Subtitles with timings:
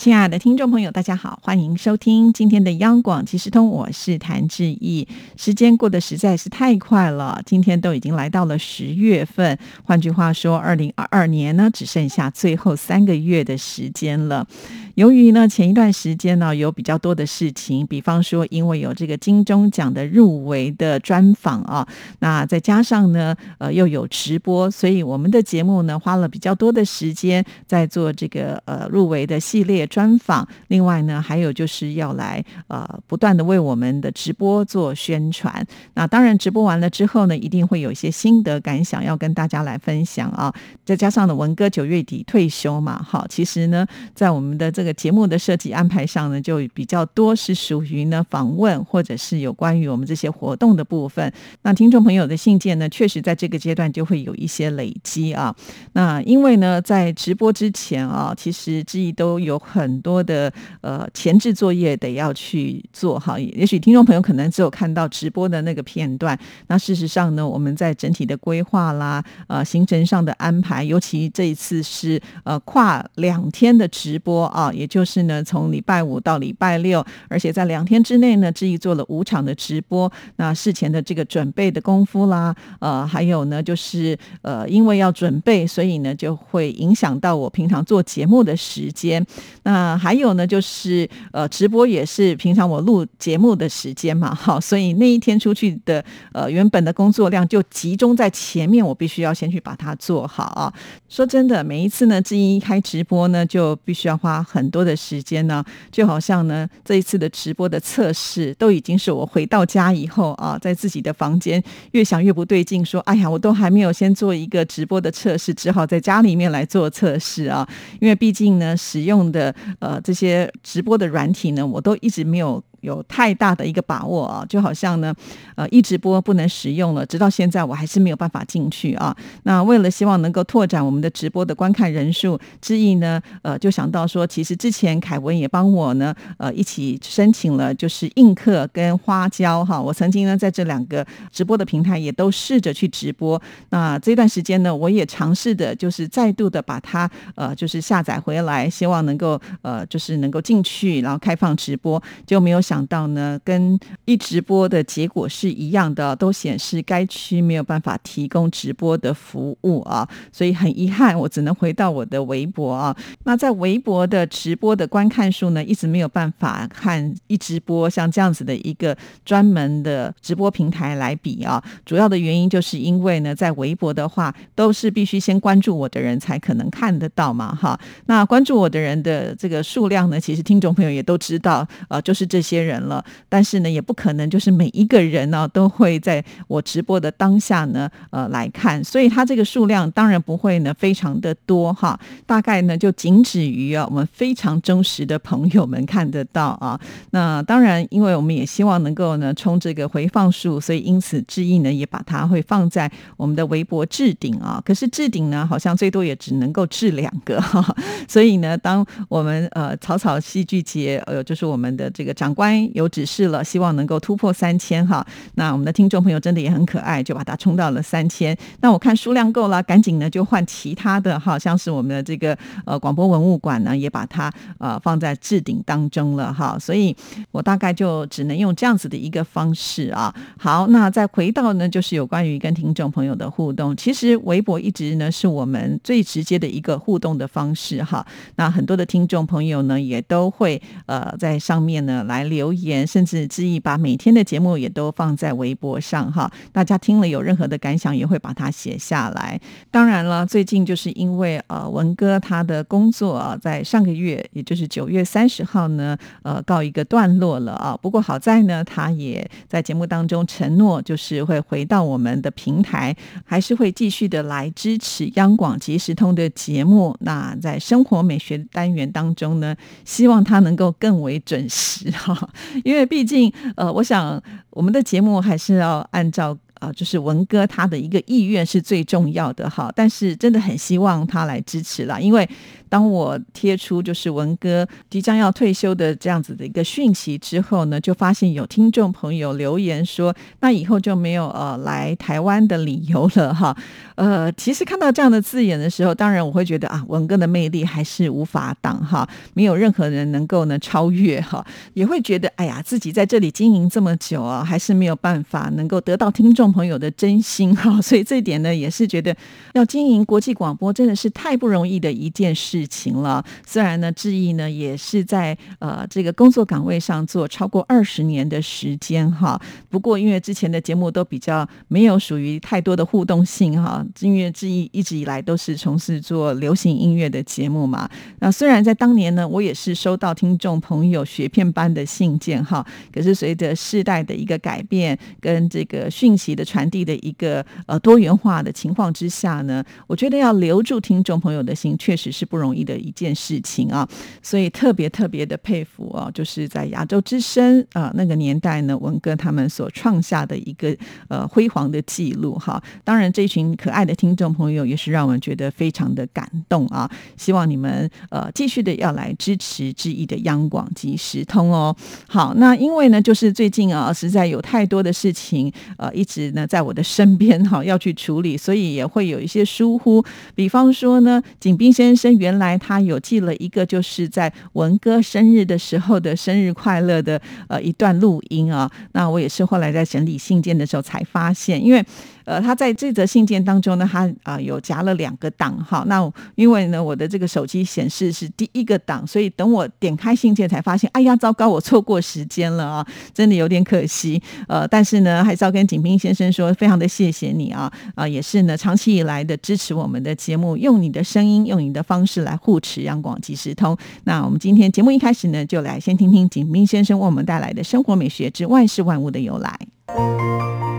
[0.00, 5.06] 亲爱的听众朋友，大家好，欢迎收听今天的央广即时通，我是谭志毅。
[5.36, 14.46] 时间过得实在是太快了，今天都已经来到了十月份，换句话说，二零二二年呢，只剩下最后三个月的时间了。
[14.94, 21.86] 由于呢前一段时间呢有比较多的事情，比方说因为有这个金钟奖的入围的专访啊，
[22.18, 30.46] 那再加上呢呃又有直播，所以我们的节目呢花了比较多的时间在做这个呃入围的系列专访。
[30.68, 35.66] 另外呢还有就是要来呃不断的为我们的直播做宣传。
[35.94, 40.52] 那当然直播完了之后呢，一定会有一些心得感想要跟大家来分享啊。
[40.84, 51.30] 再加上呢文哥九月底退休嘛，好，其实呢在我们的这这个节目的设计安排上呢，就比较多是属于呢访问，或者是有关于我们这些活动的部分。
[51.60, 55.54] 那听众朋友的信件呢，确实在这个阶段就会有一些累积啊。
[55.92, 63.38] 那因为呢，在直播之前啊，其实志毅都有很多的呃前置作业得要去做哈。
[63.38, 74.69] 也许听众朋友可能只有看到直播的那个片段，那事实上呢，我们在整体的规划啦、呃行程上的安排，尤其这一次是呃跨两天的直播啊。
[74.72, 80.10] 也就是呢，从礼拜五到礼拜六，而且在两天之内呢，志毅做了五场的直播。
[80.36, 89.24] 那事前的这个准备的功夫啦，呃，还有呢，就是呃，因为要准备，所以呢，就会影响到我平常做节目的时间。
[89.64, 100.72] 那还有呢，就是呃，直播也是平常我录节目的时间嘛，好，所以那一天出去的呃原本的工作量就集中在前面，我必须要先去把它做好啊。
[101.08, 104.59] 说真的，每一次呢，志毅一开直播呢，就必须要花很。
[104.60, 111.62] 很多的时间呢，就好像呢，这一次的直播的测试都已经是我回到家以后啊，在自己的房间
[111.92, 117.66] 越想越不对劲，说哎呀，我都还没有先做一个直播的测试，只好在家里面来做测试啊。
[118.00, 122.62] 因为毕竟呢，使用的呃这些直播的软体呢，我都一直没有。
[122.80, 125.14] 有太大的一个把握啊，就好像呢，
[125.54, 129.14] 呃，一直播不能使用了，直到现在我还是没有办法进去啊。
[129.42, 139.80] 那为了希望能够拓展我们的直播的观看人数，之意呢，呃，就想到说，其实之前凯文也帮我呢，呃，一起申请了就是映客跟花椒哈。
[139.80, 143.40] 我曾经呢在这两个直播的平台也都试着去直播。
[143.68, 152.60] 那这段时间呢，我也尝试的就是再度的把它呃就是下载回来，希望能够呃就是能够进去，然后开放直播，就没有。
[152.70, 162.96] 想到呢，跟一直播的结果是一样的，都显示该区没有办法提供直播的服务啊，所以很遗憾，我只能回到我的微博啊。
[163.24, 171.60] 那在微博的直播的观看数呢，一直没有办法看一直播像这样子的一个专门的直播平台来比啊。
[171.84, 177.76] 主要的原因就是因为呢，在微博的话，都是必须先关注我的人才可能看得到嘛，哈。
[178.06, 182.59] 那关注我的人的这个数量呢，其实听众朋友也都知道，呃，就是这些。
[182.62, 196.80] 人了，但是呢，也不可能就是每一个人呢都会在我直播的当下呢，呃，来看，所以它这个数量当然不会呢非常的多哈，大概呢就仅止于啊我们非常忠实的朋友们看得到啊。
[197.10, 204.62] 那当然，因为我们也希望能够呢冲这个回放数，所以因此志毅呢也把它会放在我们的微博置顶啊。
[204.64, 207.74] 可是置顶呢，好像最多也只能够置两个哈，
[208.08, 212.49] 所以呢，当我们呃草草戏剧节呃就是我们的这个长官。
[212.74, 215.06] 有指示了，希望能够突破三千哈。
[215.34, 218.36] 那我们的听众朋友真的也很可爱，就把它冲到了三千。
[218.60, 226.58] 那我看数量够了，赶紧呢就换其他的哈，像是我们的这个呃广播文物馆呢，也把它呃放在置顶当中了哈。
[226.58, 226.94] 所以
[227.30, 230.14] 我大概就只能用这样子的一个方式啊。
[230.38, 233.76] 好，那再回到呢，就是有关于跟听众朋友的互动。
[233.76, 238.06] 其实微博一直呢是我们最直接的一个互动的方式哈。
[238.36, 242.39] 那很多的听众朋友呢也都会呃在上面呢来留。
[242.40, 249.38] 留言，甚至之意把每天的节目也都放在微博上哈，大家听了有任何的感想，也会把它写下来。
[249.70, 257.76] 当然了，最近就是因为呃文哥他的工作啊，在上个月，也就是九月三十号呢，呃告一个段落了啊。
[257.82, 262.96] 不过好在呢，他也在节目当中承诺，就是会回到我们的平台，
[263.26, 266.96] 还是会继续的来支持央广即时通的节目。
[267.00, 269.54] 那在生活美学单元当中呢，
[269.84, 272.29] 希望他能够更为准时哈。
[272.64, 276.36] 因为毕竟，呃，我想我们的节目还是要按照。
[276.60, 282.28] 啊，就是文哥他的一个意愿是最重要的哈，但是真的很希望他来支持啦，因为
[282.68, 293.56] 当我贴出就是文哥即将要退休的这样子的一个讯息之后呢，就发现有听众朋友留言说，那以后就没有呃来台湾的理由了哈。
[293.96, 309.14] 呃，其实看到这样的字眼的时候，当然我会觉得啊，文哥的魅力还是无法挡哈，没有任何人能够呢超越哈，也会觉得哎呀，自己在这里经营这么久啊，还是没有办法能够得到听众朋友的真心哈， 所以这一点呢，也是觉得
[309.54, 313.24] 要经营国际广播真的是太不容易的一件事情了。
[313.46, 323.84] 虽然呢，志毅呢也是在呃这个工作岗位上做超过二十年的时间哈，不过因为之前的节目都比较没有属于太多的互动性哈。
[324.00, 327.88] 音乐志毅一直以来都是从事做流行音乐的节目嘛。
[328.20, 343.86] 那虽然在当年呢，我也是收到听众朋友雪片般的信件哈，可是随着世代的一个改变跟这个讯息传递的一个呃多元化的情况之下呢，我觉得要留住听众朋友的心，确实是不容易的一件事情啊。
[344.22, 350.74] 所以特别特别的佩服啊，就是在亚洲之声啊那个年代呢，文哥他们所创下的一个
[351.08, 352.62] 呃辉煌的记录哈。
[352.82, 353.80] 当然，这群可爱。
[353.90, 356.88] 的听众朋友也是让我们觉得非常的感动啊！
[357.16, 361.74] 希望你们呃继续的要来支持志毅的央广即时通哦。
[362.06, 370.04] 好，那因为呢，就是最近啊，实在有太多的事情呃，一直那在我的身边哈要去处理，所以也会有一些疏忽。
[370.34, 381.84] 比方说呢，景斌先生原来他有寄了一个就是在文哥生日的时候的生日快乐的呃一段录音啊，那我也是后来在整理信件的时候才发现，因为。
[382.24, 385.84] 呃，他在这则信件当中呢，他啊有夹了两个档哈。
[385.86, 394.22] 那因为呢，我的这个手机显示是第一个档，所以等我点开信件才发现，哎呀，糟糕，我错过时间了啊，真的有点可惜。
[394.48, 403.76] 呃，但是呢，还是要跟景斌先生说，非常的谢谢你啊啊，也是呢，长期以来的支持我们的节目，用你的声音，用你的方式来护持央广即时通。
[404.04, 410.69] 那我们今天节目一开始呢，就来先听听景斌先生为我们带来的生活美学之万事万物的由来。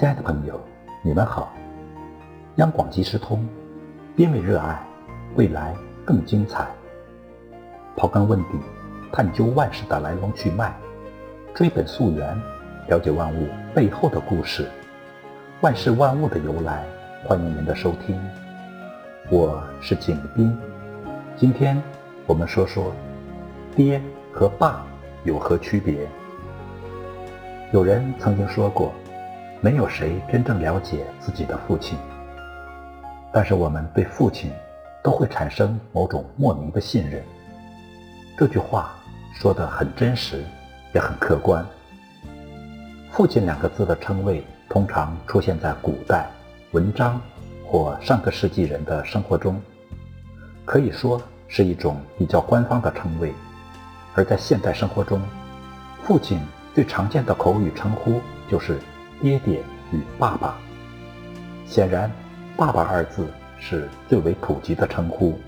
[0.00, 0.58] 亲爱的朋友，
[1.02, 1.52] 你们好！
[2.56, 3.46] 央广即时通，
[4.16, 4.82] 因为热爱，
[5.34, 5.76] 未来
[6.06, 6.66] 更精彩。
[7.94, 8.58] 刨根问底，
[9.12, 10.74] 探究万事的来龙去脉，
[11.54, 12.34] 追本溯源，
[12.88, 14.70] 了解万物背后的故事，
[15.60, 16.82] 万事万物的由来。
[17.26, 18.18] 欢迎您的收听，
[19.30, 20.58] 我是景斌。
[21.36, 21.76] 今天
[22.26, 22.90] 我们说说
[23.76, 24.00] 爹
[24.32, 24.82] 和爸
[25.24, 26.08] 有何区别。
[27.70, 28.94] 有人曾经说过。
[29.62, 31.98] 没有谁真正了解自己的父亲，
[33.30, 34.50] 但是我们对父亲
[35.02, 37.22] 都会产生某种莫名的信任。
[38.38, 38.96] 这句话
[39.34, 40.42] 说得很真实，
[40.94, 41.62] 也很客观。
[43.10, 46.26] 父亲两个字的称谓通常出现在古代
[46.70, 47.20] 文章
[47.66, 49.60] 或上个世纪人的生活中，
[50.64, 53.34] 可以说是一种比较官方的称谓。
[54.14, 55.20] 而在现代生活中，
[56.02, 56.40] 父亲
[56.74, 58.78] 最常见的口语称呼就是。
[59.20, 59.62] 爹爹
[59.92, 60.56] 与爸爸，
[61.66, 62.10] 显然，
[62.56, 63.26] 爸爸二字
[63.58, 65.38] 是最为普及的称呼。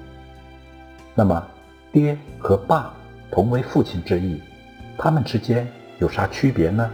[1.14, 1.42] 那么，
[1.90, 2.92] 爹和爸
[3.30, 4.42] 同为父亲之意，
[4.98, 5.66] 他们之间
[5.98, 6.90] 有啥区别呢？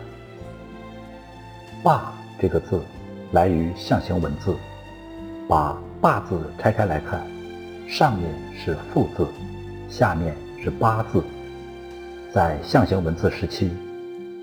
[1.82, 2.80] 爸这个字
[3.32, 4.54] 来于象形文字，
[5.49, 7.20] 把爸字拆开来看，
[7.88, 9.26] 上面是父字，
[9.88, 10.32] 下面
[10.62, 11.25] 是八字。
[12.32, 13.73] 在象形文字时期，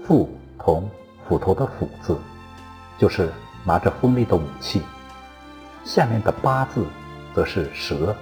[0.06, 0.90] 父同。
[1.28, 2.18] 斧头的斧字，
[2.98, 3.30] 就是
[3.64, 4.82] 拿着锋利的武器。
[5.84, 6.86] 下面的八字，
[7.34, 8.16] 则是蛇。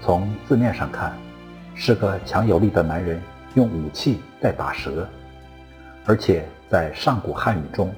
[0.00, 1.16] 从字面上看，
[1.74, 3.20] 是个强有力的男人
[3.54, 5.06] 用武器在打蛇。
[6.06, 7.94] 而且在上古汉语中，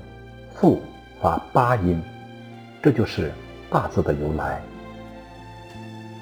[0.54, 0.82] 父
[1.20, 2.02] 发八音，
[2.82, 3.32] 这就是
[3.70, 4.60] 大字的由来。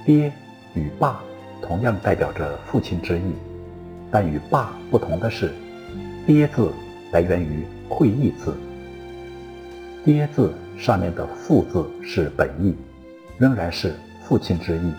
[0.04, 0.30] 爹
[0.74, 1.20] 与爸
[1.62, 3.34] 同样代表着父亲之意，
[4.10, 5.54] 但与爸不同的是，
[6.26, 6.70] 爹字。
[7.12, 8.54] 来源于会意字，
[10.04, 12.76] 爹字上面的父字是本意，
[13.36, 14.92] 仍然是父亲之意。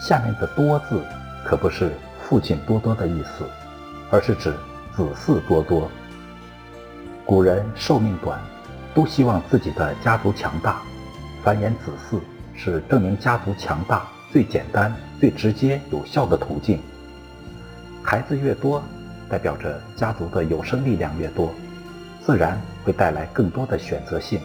[0.00, 1.02] 下面的多字
[1.44, 1.92] 可不是
[2.22, 3.44] 父亲多多的意思，
[4.10, 4.52] 而是指
[4.96, 5.90] 子嗣多多。
[7.26, 8.40] 古人寿命短，
[8.94, 10.82] 都希望自己的家族强大，
[11.44, 12.18] 繁衍子嗣
[12.56, 16.80] 是证明家族强大最简单、最直接、有效的途径。
[18.02, 18.82] 孩子越多。
[19.32, 21.50] 代表着家族的有生力量越多，
[22.22, 24.38] 自然会带来更多的选择性。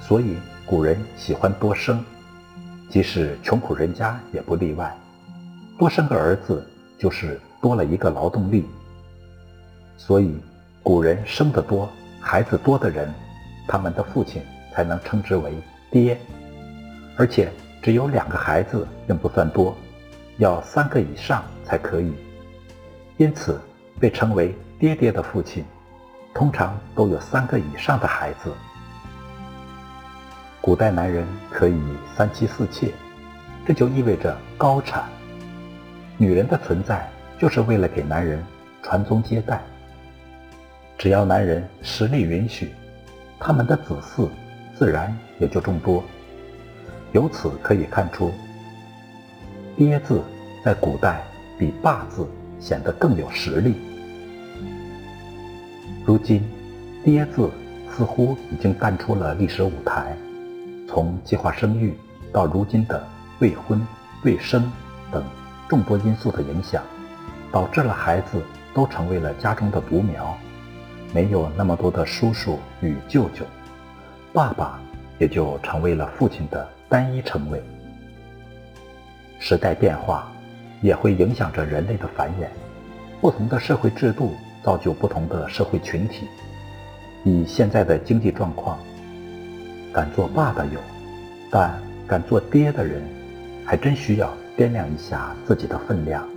[0.00, 0.34] 所以
[0.66, 2.04] 古人喜欢多生，
[2.90, 4.92] 即使穷苦人家也不例外。
[5.78, 6.68] 多生个儿子，
[6.98, 8.66] 就是多了一个劳动力。
[9.96, 10.36] 所以
[10.82, 11.88] 古人生得多、
[12.20, 13.14] 孩子多的人，
[13.68, 14.42] 他们的父亲
[14.74, 15.52] 才能称之为
[15.88, 16.18] 爹。
[17.16, 19.76] 而且只有两个孩子并不算多，
[20.38, 22.12] 要三个以上才可以。
[23.18, 23.60] 因此，
[23.98, 25.64] 被称为爹爹的父亲，
[26.34, 28.52] 通常都有三个以上的孩子。
[30.60, 31.80] 古代男人可以
[32.16, 32.92] 三妻四妾，
[33.66, 35.04] 这就意味着高产。
[36.16, 38.44] 女人的存在就是为了给男人
[38.82, 39.62] 传宗接代。
[40.98, 42.72] 只要男人实力允许，
[43.38, 44.28] 他们的子嗣
[44.76, 46.02] 自然也就众多。
[47.12, 48.32] 由此可以看出
[49.78, 50.22] ，“爹”字
[50.64, 51.22] 在古代
[51.58, 52.28] 比“爸”字
[52.60, 53.76] 显得更有实力。
[56.08, 56.42] 如今
[57.04, 57.50] ，“爹”字
[57.90, 60.16] 似乎已经淡出了历史舞台。
[60.88, 61.94] 从计划生育
[62.32, 63.06] 到如今的
[63.40, 63.86] 未婚、
[64.24, 64.72] 未生
[65.12, 65.22] 等。
[65.68, 66.82] 众多因素的影响，
[67.52, 70.34] 导致了孩子都成为了家中的独苗，
[71.12, 73.44] 没有那么多的叔叔与舅舅，
[74.32, 74.80] 爸爸
[75.18, 77.62] 也就成为了父亲的单一称谓。
[79.38, 80.32] 时代变化
[80.80, 82.48] 也会影响着人类的繁衍，
[83.20, 84.32] 不同的社会制度
[84.68, 86.28] 造就不同的社会群体。
[87.24, 88.78] 以现在的经济状况，
[89.94, 90.78] 敢做爸的有，
[91.50, 93.02] 但敢做爹的人，
[93.64, 94.30] 还真需要。
[94.58, 96.28] 掂量一下自己的分量，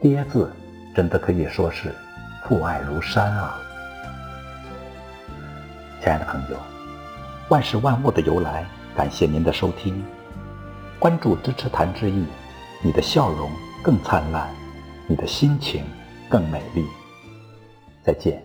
[0.00, 0.50] 爹字
[0.94, 1.92] 真的可以说是
[2.46, 3.58] 父爱如山啊！
[6.00, 6.56] 亲爱的朋友，
[7.48, 8.64] 万事万物的由来，
[8.96, 10.00] 感谢您的收听，
[11.00, 12.24] 关注支持谭志毅，
[12.84, 13.50] 你的笑容
[13.82, 14.48] 更灿烂，
[15.08, 15.84] 你的心情
[16.30, 16.86] 更美丽。
[18.04, 18.42] 再见。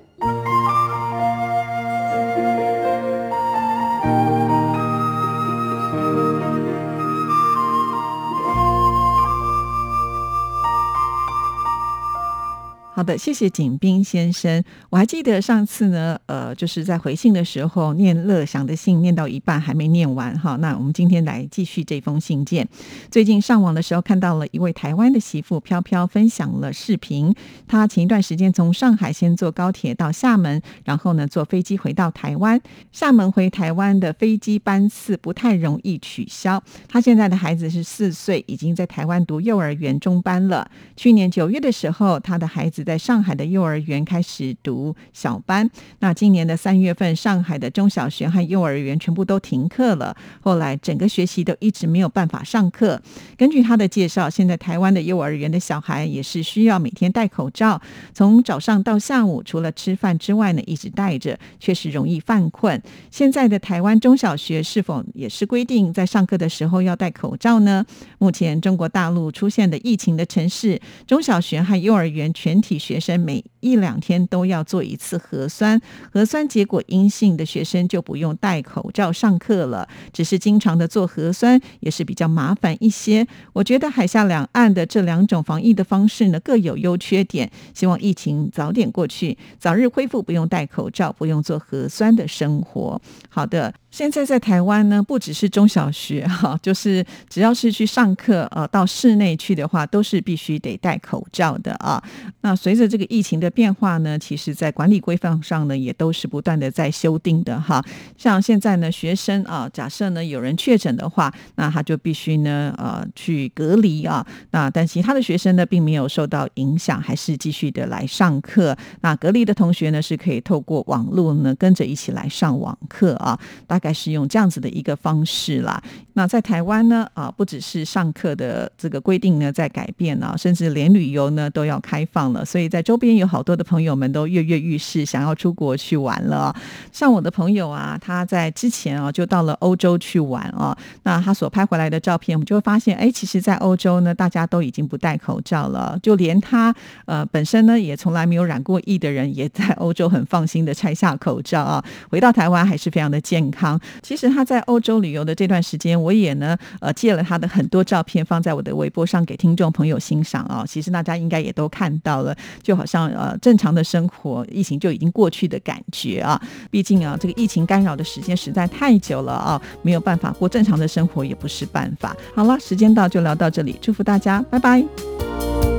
[13.03, 14.63] 好的，谢谢景斌先生。
[14.89, 20.55] 我还记得上次呢，呃，就是在回信的时候念乐祥的信，念到一半还没念完哈。
[20.61, 22.65] 那我们今天来继续这封信件。
[23.11, 27.35] 最近上网的时候看到了一位台湾的媳妇飘飘分享了视频，
[27.67, 32.61] 她前一段时间从上海先坐高铁到厦门，然后呢坐飞机回到台湾。
[32.93, 36.63] 厦门回台湾的飞机班次不太容易取消。
[36.87, 40.71] 她现在的孩子是四岁，已经在台湾读幼儿园中班了。
[40.95, 50.15] 去年九月的时候，她的孩子在在上海的幼儿园开始读小班，那今年的三月份，上海的中小学和幼儿园全部都停课了。
[50.39, 53.01] 后来整个学期都一直没有办法上课。
[53.35, 57.81] 根据他的介绍，现在台湾的幼儿园的小孩也是需要每天戴口罩，
[58.13, 62.79] 从早上到下午，除了吃饭之外呢，一直戴着，确实容易犯困。
[63.09, 67.83] 现在的台湾中小学是否也是规定在上课的时候要戴口罩呢？
[68.19, 72.72] 目前中国大陆出现的疫情的城市，中小学和幼儿园全体。
[72.79, 79.87] 学生每一两天都要做一次核酸，核酸结果阴性的学生就不用戴口罩上课了。
[80.11, 83.25] 只是经常的做核酸也是比较麻烦一些。
[83.53, 87.49] 我觉得海峡两岸的这两种防疫的方式呢各有优缺点。
[87.73, 93.01] 希望疫情早点过去，早日恢复不用戴口罩、不用做核酸的生活。
[93.29, 93.73] 好的。
[93.93, 102.03] 现在在台湾呢，不只是中小学哈，就是只要是去上课呃，到室内去的话，都是必须得戴口罩的啊。
[102.41, 107.83] 那随着这个疫情的变化呢，其实在管理规范上呢，也都是不断的在修订的哈。
[108.17, 114.25] 像现在呢，学生啊，假设呢有人确诊的话，那他就必须呢呃去隔离啊。
[114.51, 118.75] 那但其他的学生呢，并没有受到影响，还是继续的来上课。
[119.01, 123.39] 那隔离的同学呢，是可以透过网络呢跟着一起来上网课啊。
[123.67, 125.81] 大概是用这样子的一个方式啦。
[126.13, 132.43] 那在台湾呢，啊，不只是上课的这个规定呢在改变啊，甚至连旅游呢都要开放了。
[132.45, 136.55] 所以在周边有好多的朋友们都跃跃欲试，想要出国去玩了。
[136.91, 140.75] 像我的朋友啊，他在之前啊就到了欧洲去玩啊。
[141.03, 145.99] 那他所拍回来的照片，我们就会发现，哎，其实，在欧洲呢，大家都已经不戴口罩了。
[146.01, 146.73] 就连他
[147.05, 153.79] 呃本身呢也从来没有染过疫的人，也在欧洲很放心的拆下口罩啊，回到台湾还是非常的健康。
[154.01, 160.63] 其实他在欧洲旅游的这段时间，我也呢呃借了他的很多照片放在我的微博上给听众朋友欣赏啊。
[160.67, 166.41] 其实大家应该也都看到了，就好像呃正常的生活，疫情就已经过去的感觉啊。
[166.69, 172.15] 毕竟啊，这个疫情干扰的时间实在太久了啊，没有办法过正常的生活也不是办法。
[172.35, 175.72] 好了，时间到就聊到这里，祝福大家，拜拜。